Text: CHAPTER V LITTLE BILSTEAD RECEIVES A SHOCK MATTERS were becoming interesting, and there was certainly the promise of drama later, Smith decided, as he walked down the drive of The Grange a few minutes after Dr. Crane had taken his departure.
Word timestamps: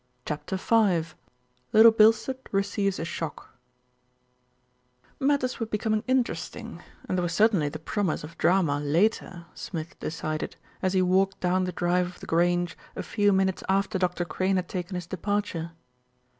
CHAPTER 0.25 0.55
V 0.55 1.13
LITTLE 1.73 1.91
BILSTEAD 1.91 2.39
RECEIVES 2.51 2.97
A 2.97 3.05
SHOCK 3.05 3.53
MATTERS 5.19 5.59
were 5.59 5.67
becoming 5.67 6.03
interesting, 6.07 6.81
and 7.07 7.15
there 7.15 7.21
was 7.21 7.35
certainly 7.35 7.69
the 7.69 7.77
promise 7.77 8.23
of 8.23 8.35
drama 8.39 8.79
later, 8.79 9.45
Smith 9.53 9.99
decided, 9.99 10.55
as 10.81 10.93
he 10.93 11.03
walked 11.03 11.39
down 11.39 11.65
the 11.65 11.71
drive 11.71 12.07
of 12.07 12.19
The 12.19 12.25
Grange 12.25 12.75
a 12.95 13.03
few 13.03 13.31
minutes 13.31 13.63
after 13.69 13.99
Dr. 13.99 14.25
Crane 14.25 14.55
had 14.55 14.67
taken 14.67 14.95
his 14.95 15.05
departure. 15.05 15.73